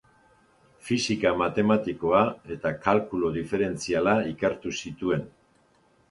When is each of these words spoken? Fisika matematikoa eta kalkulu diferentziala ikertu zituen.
Fisika 0.85 1.33
matematikoa 1.41 2.21
eta 2.55 2.71
kalkulu 2.85 3.29
diferentziala 3.35 4.15
ikertu 4.31 4.73
zituen. 4.85 5.23